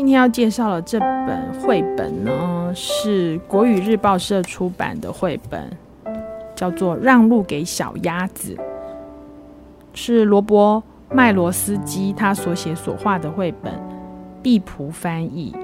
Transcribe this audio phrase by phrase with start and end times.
[0.00, 5.70] 今天要介绍的这本绘本呢，是国语日报社出版的绘本，
[6.56, 8.56] 叫做《让路给小鸭子》，
[9.92, 13.74] 是罗伯麦罗斯基他所写所画的绘本，
[14.42, 15.54] 毕蒲翻译。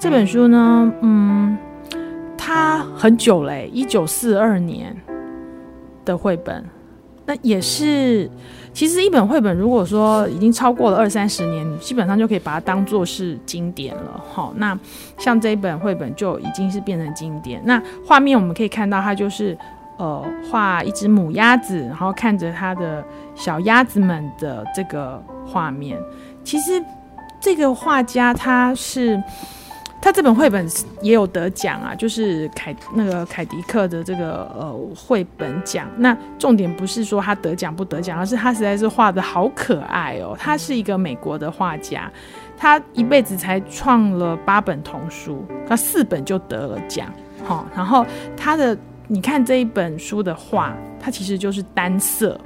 [0.00, 1.56] 这本书呢，嗯，
[2.36, 4.96] 它很久嘞，一九四二年
[6.04, 6.64] 的绘本。
[7.24, 8.28] 那也是，
[8.76, 14.22] 其实一本绘本，如果说已经超过了二三十年，基本上就可以把它当做是经典了。
[14.30, 14.78] 好，那
[15.16, 17.58] 像这一本绘本就已经是变成经典。
[17.64, 19.56] 那画面我们可以看到，它就是
[19.96, 23.02] 呃画一只母鸭子，然后看着它的
[23.34, 25.98] 小鸭子们的这个画面。
[26.44, 26.84] 其实
[27.40, 29.18] 这个画家他是。
[30.06, 30.64] 他这本绘本
[31.02, 35.88] 也有得奖啊，就是凯那个凯迪克的这个呃绘本奖。
[35.96, 40.36] 那重点不是说他得奖不得奖，而是他实在是画得好可爱哦。
[40.38, 42.08] 他是一个美国的画家，
[42.56, 47.12] 他一辈子才创了八本童书，他四本就得了奖。
[47.44, 48.78] 好、然后他的
[49.08, 52.40] 你看这一本书的画，它其实就是单色。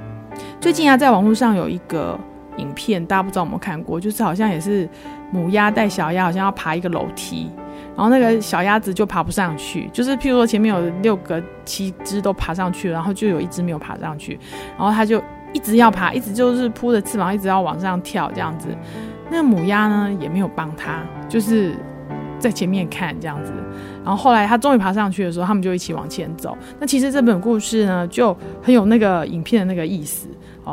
[0.59, 2.19] 最近啊，在网络上有一个
[2.61, 4.87] 影片，大家不知道有没有看过，就是好像也是。
[5.33, 7.49] 母鸭带小鸭，好像要爬一个楼梯，
[7.95, 9.89] 然后那个小鸭子就爬不上去。
[9.93, 14.37] 就是譬如说前面有六个、七只都爬上去了，然后就有一只没有爬上去，
[14.77, 15.23] 然后它就
[15.53, 18.67] 一直要爬，一直就是扑着翅膀，一直要往上跳这样子。
[19.29, 21.73] 那母鸭呢也没有帮它，就是
[22.37, 23.53] 在前面看这样子。
[24.03, 26.57] 然后后来它终于爬上去的时候，他们就一起往前走。
[26.77, 30.27] 那其实这本故事呢就很有那个影片的那个意思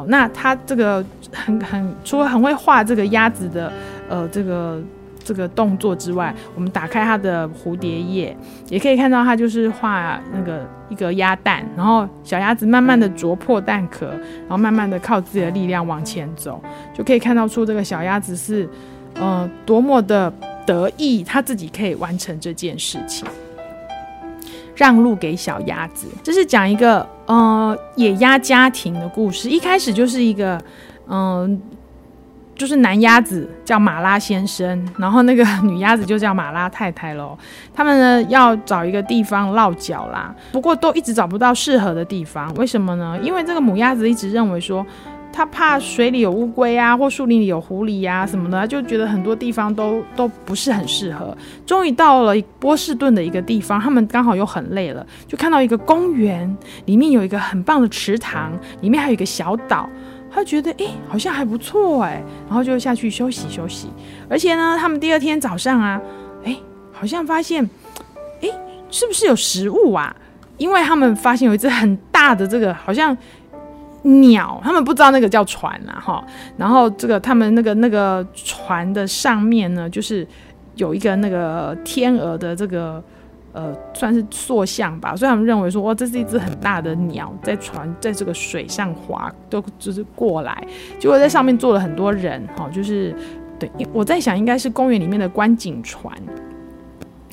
[0.08, 3.72] 那他这个很很除了很会画这个鸭子的。
[4.10, 4.80] 呃，这个
[5.22, 8.34] 这个动作之外，我们打开它的蝴蝶页，
[8.70, 16.58] 也可以看到它就是画那个一个鸭蛋，然后小鸭子慢慢的啄破蛋壳，然后慢慢的靠自己的力量往前走，
[16.94, 18.66] 就可以看到出这个小鸭子是，
[19.20, 20.32] 呃，多么的
[20.64, 23.28] 得意，它自己可以完成这件事情。
[24.78, 30.58] 让路给小鸭子，这是讲一个呃野鸭家庭的故事，一开始就是一个
[31.08, 31.60] 嗯。
[32.58, 37.38] 就是男鸭子叫马拉先生，然后那个女鸭子就叫马拉太太喽。
[37.72, 42.52] 他们呢要找一个地方落脚啦，不过都一直找不到适合的地方。
[42.54, 43.16] 为什么呢？
[43.22, 44.84] 因为这个母鸭子一直认为说，
[45.38, 51.32] 她怕水里有乌龟啊，或树林里有狐狸呀、啊、什么的，就觉得很多地方都都不是很适合。
[51.64, 56.52] 终于到了波士顿的一个地方，他们刚好又很累了，就看到一个公园，
[56.86, 58.50] 里面有一个很棒的池塘，
[58.80, 59.88] 里面还有一个小岛。
[60.28, 63.88] 他觉得哎、欸，好像还不错哎，然后就下去休息休息。
[64.28, 66.00] 而且呢，他们第二天早上啊，
[66.42, 67.62] 哎、欸，好像发现，
[68.42, 68.54] 哎、欸，
[68.90, 70.16] 是不是有食物啊？
[70.56, 73.16] 因为他们发现有一只很大的这个好像
[74.02, 76.24] 鸟，他们不知道那个叫船啊哈。
[76.56, 80.26] 然后这个他们那个那个船的上面呢，就是
[80.76, 83.02] 有一个那个天鹅的这个。
[83.50, 90.62] 呃，算是塑像吧，所以他们认为说，哇，这是一只很大的鸟，在船在这个水上滑，都就是过来，
[91.00, 93.12] 结果在上面坐了很多人，哈、就是
[93.58, 96.14] 对，我在想应该是公园里面的观景船。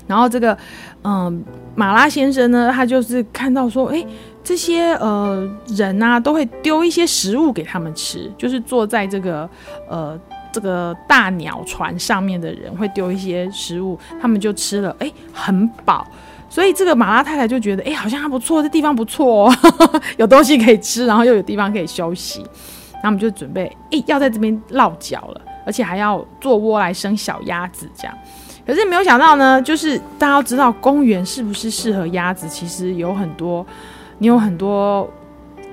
[0.08, 0.58] 然后这个，
[1.04, 1.44] 嗯、
[1.76, 4.06] 马拉先生呢，他就是看到说，哎，
[4.44, 9.50] 这些呃人啊，都会丢一些食物给他们吃，就是坐在这个
[9.90, 10.20] 呃。
[10.56, 16.08] 这个大鸟船上面的人会丢一些食物，他们就吃了，哎，很饱。
[16.50, 19.56] 所以这个马拉太太就觉得，哎，好像还不错，这地方不错哦，
[20.16, 22.40] 有东西可以吃，然后又有地方可以休息。
[22.94, 28.18] 然后我们就准备，哎，要在这边落脚了，而且还要做窝来生小鸭子这样。
[28.66, 33.66] 可是没有想到呢，就是大家都知道公园是不是适合鸭子，其实有很多，
[34.18, 35.09] 你有很多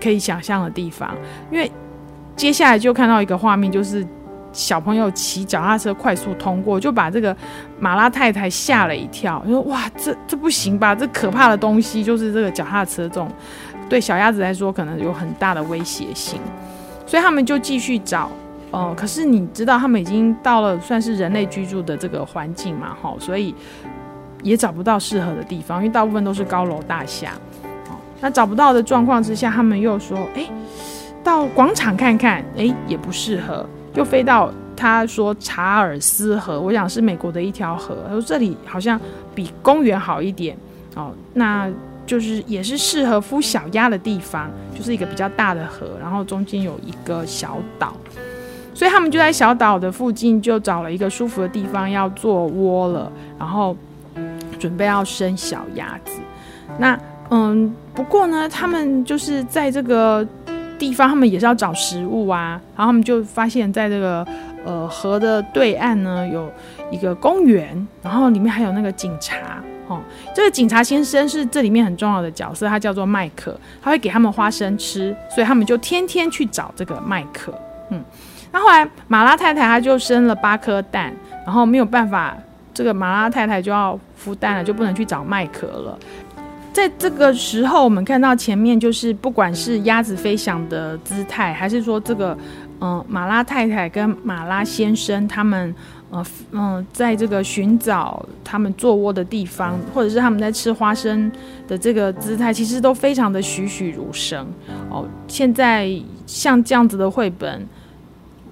[0.03, 1.15] 可以想象的地方。
[1.51, 1.71] 因为
[2.37, 4.07] 接下来就看到一个画面，就是。
[4.55, 7.35] 小朋友骑脚踏车快速通过，就把这个
[7.81, 9.43] 马拉太太吓了一跳。
[9.49, 10.95] 说：“哇，这这不行吧？
[10.95, 13.31] 这可怕的东西就是这个脚踏车，这种
[13.89, 16.39] 对小鸭子来说可能有很大的威胁性。”
[17.09, 18.31] 所以他们就继续找。
[18.73, 22.97] 哦、可是你知道，他们已经到了算是人类居住的这个环境嘛？
[23.01, 23.55] 哈，所以
[24.43, 27.33] 也找不到适合的地方，因为大部分都是高楼大厦。
[27.91, 30.49] 哦，那找不到的状况之下，他们又说：“哎，
[31.23, 33.65] 到广场看看。”哎，也不适合。
[33.95, 37.99] 又飞到他说查尔斯河，我想是美国的一条河。
[38.09, 38.99] 他说这里好像
[39.35, 40.57] 比公园好一点
[40.95, 41.71] 哦，那
[42.07, 47.95] 就是也是适合孵小鸭的地方，就是一个比较大的河，然后中间有一个小岛，
[48.75, 53.77] 所以他们就在小岛的附近就找了一个舒服的地方要做窝了，然后
[54.59, 56.21] 准备要生小鸭子。
[56.79, 56.99] 那
[57.31, 60.27] 嗯，不过呢，他们就是在这个。
[60.79, 64.27] 地方他们也是要找食物啊，然后他们就发现，在这个
[64.65, 66.51] 呃河的对岸呢有
[66.91, 69.63] 一个公园，然后里面还有那个警察。
[69.87, 70.01] 哦，
[70.35, 77.55] 这个警察先生是这里面很重要的角色，他叫做麦克，他会给他们花生吃，所以他们就天天去找这个麦克。
[77.91, 78.03] 嗯，
[78.53, 81.13] 那后来马拉太太她就生了八颗蛋，
[81.45, 82.37] 然后没有办法，
[82.73, 85.99] 这个马拉太太就要孵蛋了，就不能去找麦克了。
[86.73, 92.37] 在这个时候，我们看到前面就是不管是鸭子飞翔的姿态，还是说这个
[92.81, 95.75] 嗯、马拉太太跟马拉先生他们。
[96.13, 101.33] 呃嗯，在这个寻找他们做窝的地方，或者是他们在吃花生
[101.67, 104.47] 的这个姿态，其实都非常的栩栩如生
[104.91, 105.09] 哦。
[105.27, 105.91] 现在
[106.27, 107.67] 像这样子的绘本，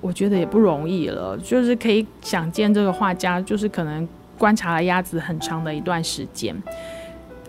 [0.01, 1.37] 我觉得也不容易了。
[1.39, 4.09] 就是可以想见，这个画家就是可能
[4.39, 6.55] 观察了鸭子很长的一段时间。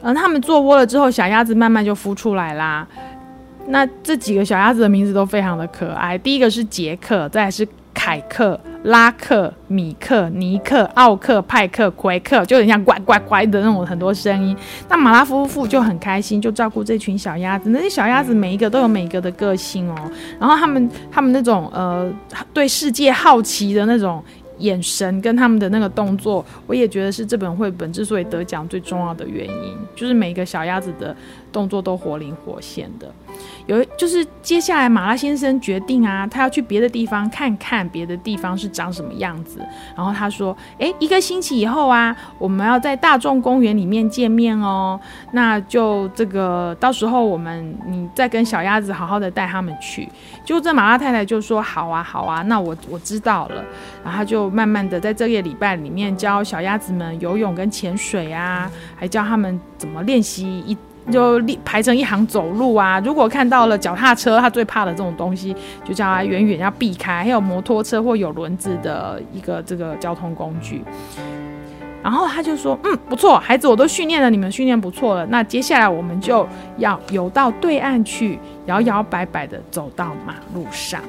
[0.01, 2.87] 嗯，他们做窝了之后，小鸭子慢慢就孵出来啦。
[3.67, 6.17] 那这几个小鸭子的名字都非常的可爱。
[6.17, 7.67] 第一个是杰克，再是。
[7.93, 14.55] 凯克、拉克、米克、尼克、奥克、派克、奎克，就很像乖乖乖的那种很多声音。
[14.89, 17.69] 那马拉夫妇就很开心，就照顾这群小鸭子。
[17.69, 20.11] 那些小鸭子每一个都有每一个的个性哦。
[20.39, 22.11] 然后他们他们那种呃
[22.53, 24.23] 对世界好奇的那种
[24.59, 31.15] 眼神跟他们的那个动作，我也觉得是这本绘本之所以得奖最重要的原因，就是每一个小鸭子的
[31.51, 33.11] 动作都活灵活现的。
[33.67, 39.59] 有就是接下来马拉先生决定啊，他要去别的地方看看别的地方是长什么样子。
[39.95, 44.99] 然后他说：“诶，一个星期以后啊，我们要在大众公园里面见面哦。
[45.31, 50.09] 那就这个到时候我们你再跟小鸭子好好的带他们去。”
[50.43, 53.63] 就这马拉太太就说：“好啊，好啊，那我我知道了。”
[54.03, 60.75] 然后他就慢慢的在这个礼拜里面教小鸭子们游泳跟潜水啊，还教他们怎么练习一。
[61.09, 62.99] 就立排成一行走路啊！
[62.99, 67.23] 如果看到了脚踏车，他最怕的这种东西，就叫他远远要避开。
[67.23, 70.83] 还有摩托车或有轮子的一个这个交通工具。
[72.03, 75.25] 然后他就说：“嗯，不错，孩子，我都训练了，你们训练不错了。
[75.27, 81.01] 那接下来我们就要游到对岸去，摇摇摆摆的走到马路上。”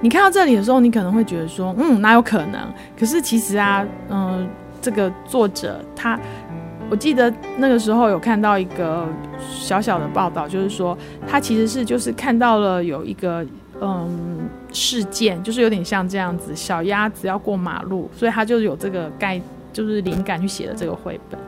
[0.00, 2.60] 你看到这里的时候，你可能会觉得说：“嗯，哪有可能？”
[2.98, 4.46] 可是其实啊，嗯、
[4.80, 6.18] 这个作者他。
[6.92, 9.08] 我记得那个时候有看到一个
[9.50, 10.96] 小小的报道，就是说
[11.26, 13.42] 他其实是就是看到了有一个
[13.80, 19.40] 嗯事件，就是有点像这样子，小鸭子要过马路，所以他就有这个概
[19.72, 21.40] 就是灵感去写的这个绘本。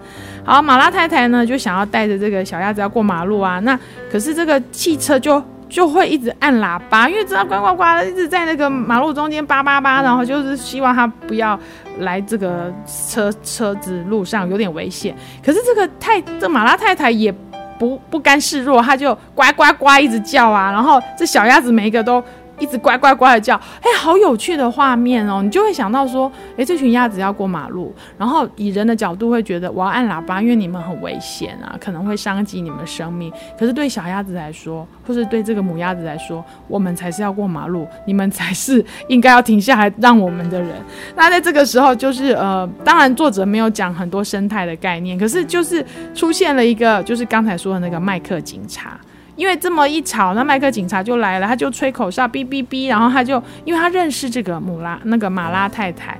[0.47, 3.79] 好，马拉太太呢就想要带着这个小鸭子要过马路啊，那
[4.11, 5.45] 可是这个汽车就。
[5.75, 11.59] 就会一直按喇叭，因为知道呱呱呱的一直在那个马路中间叭叭叭，然后就是希望他不要
[11.99, 15.13] 来这个车车子路上有点危险。
[15.45, 17.35] 可是这个太这马拉太太也
[17.77, 22.23] 不不甘示弱，他就呱呱呱一直叫啊，然后这小鸭子每一个都。
[22.65, 25.43] 一直呱呱呱的叫，哎，好有趣的画面哦！
[25.43, 33.31] 你就会想到说，哎，这群鸭子要过马路，然后以人的角度会觉得我要按喇叭，因为你们很危险啊，可能会伤及你们生命。
[33.59, 40.71] 可是对小鸭子来说，或是对这个母鸭子来说，我们才是要过马路，你们才是应该要停下来让我们的人。
[41.15, 45.85] 那在这个时候，就是呃，当然作者没有讲很多生态的概念，可是就是
[46.15, 48.99] 出现了一个，就是刚才说的那个麦克警察。
[49.37, 56.19] 因为这么一吵，那麦克警察就来了，他就吹口哨，哔哔哔，然后他就，因为他认识这个母拉那个马拉太太，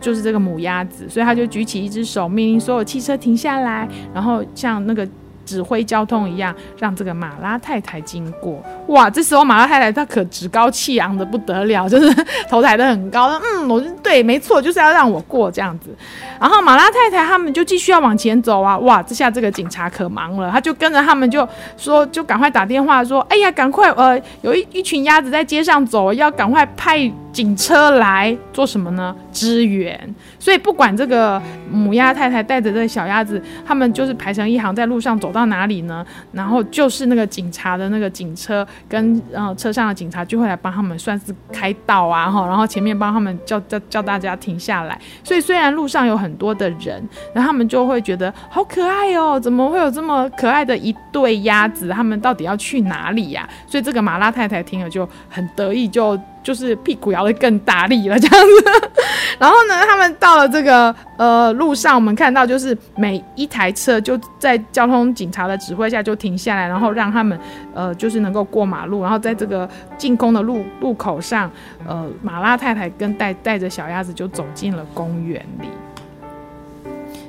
[0.00, 5.06] 就是这个母鸭子，所以他就举起一只手，命令所有汽车停下来，然后像那个。
[5.46, 8.62] 指挥交通一样，让这个马拉太太经过。
[8.88, 12.12] 哇，这时候马拉太太她可趾高气扬的不得了，就是
[12.50, 13.40] 头抬得很高。
[13.40, 15.96] 嗯，我就对，没错，就是要让我过这样子。
[16.40, 18.76] 然后马拉太太他们就继续要往前走啊。
[18.78, 27.10] 哇，这下这个警察可忙了，他就跟着他们就说，就赶快打电话说，哎呀，赶快，呃，有一一群鸭子在街上走，要赶快派。
[27.36, 29.14] 警车来做什么呢？
[29.30, 30.14] 支援。
[30.38, 31.40] 所以不管这个
[31.70, 36.02] 母鸭太太带着这个小鸭子，他们就是排成一行在路上走到哪里呢？
[36.32, 44.98] 然后就是那个警察的那个警车跟呃车上的警察就会来帮他们算是开道啊，哈，然后前面帮他们叫叫叫大家停下来。
[45.22, 51.90] 所以虽然路上有很多的人，然后他们就会觉得好可爱哦，怎么会有这么可爱的一对鸭子？
[51.90, 53.46] 他们到底要去哪里呀？
[53.66, 56.18] 所以这个马拉太太听了就很得意，就。
[56.46, 58.80] 就是屁股摇得更大力了，这样子。
[59.36, 67.36] 然后呢，他们到了这个呃路上，我们看到就是每一台车就在交通警察的指挥下就停下来，然后让他们
[67.74, 69.02] 呃就是能够过马路。
[69.02, 71.50] 然后在这个进空的路路口上，
[71.84, 75.66] 呃，马拉太太跟带带着小鸭子就走进了公园里。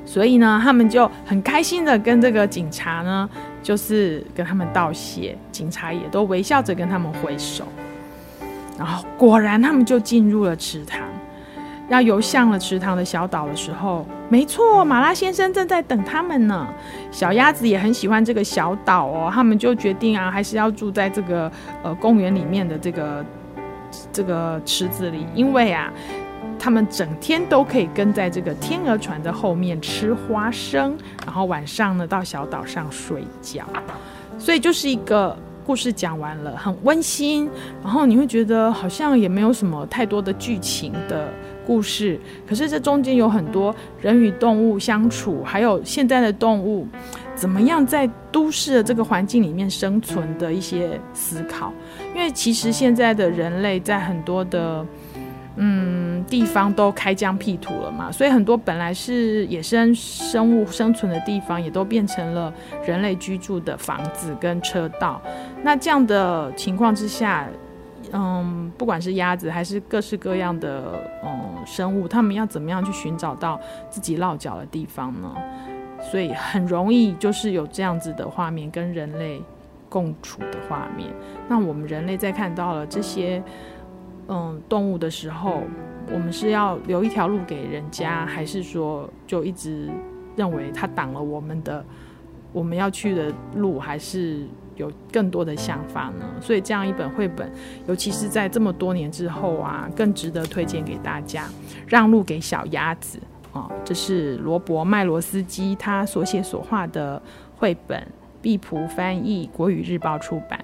[0.05, 3.27] 所以呢，他们就很开心的跟这个警察呢，
[3.63, 7.65] 就是跟他们道谢，警察也都微笑着跟他们挥手。
[8.77, 11.01] 然后果然他们就进入了池塘。
[11.89, 16.67] 要游向了池塘的小岛的时候，没错，马拉先生正在等他们呢。
[17.11, 21.49] 小鸭子也很喜欢这个小岛哦，他们就决定啊，还是要住在这个
[21.83, 23.25] 呃公园里面的这个
[24.11, 25.89] 这个池子里，因为啊，
[26.59, 33.63] 他们整天都可以跟在这个天鹅船的后面吃花生，然后晚上呢到小岛上睡觉。
[34.37, 37.49] 所以就是一个故事讲完了，很温馨，
[37.83, 41.27] 然后你会觉得好像也没有什么太多的剧情的。
[41.65, 46.87] 故事，可是这中间有很多人与动物相处，还有现在的动物
[47.35, 51.73] 怎么样在都市的这个环境里面生存的一些思考。
[52.15, 54.85] 因为其实现在的人类在很多的
[55.57, 62.53] 嗯地方都开疆辟土了嘛，所以很多本来是野生生物生存的地方，也都变成了
[62.85, 65.21] 人类居住的房子跟车道。
[65.63, 67.47] 那这样的情况之下，
[68.11, 73.59] 嗯，不管是鸭子还是各式各样的嗯生物，他们要怎么样去寻找到
[73.89, 75.33] 自己落脚的地方呢？
[75.99, 79.41] 所以很容易就是有这样子的画面，跟人类
[79.89, 81.09] 共处的画面。
[81.47, 83.41] 那我们人类在看到了这些
[84.27, 85.63] 嗯动物的时候，
[86.11, 89.89] 我们是要留一条路给人家，还是说就一直
[90.35, 91.85] 认为它挡了我们的
[92.53, 94.45] 我们要去的路，还是？
[94.77, 97.51] 有更多的想法呢，所以这样一本绘本，
[97.87, 101.45] 尤其是在这么多年之后啊，更值得推荐给大家。
[101.87, 103.17] 让路给小鸭子
[103.51, 107.19] 啊，这是罗伯·麦罗斯基他所写所画的
[107.55, 108.07] 绘本，
[108.39, 110.63] 毕普翻译，国语日报出版。